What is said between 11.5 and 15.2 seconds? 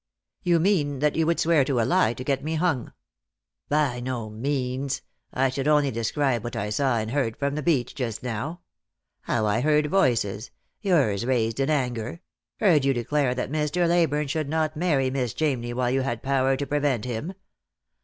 in anger; heard you declare that Mr. Leyburne should not marry L 162 Lost for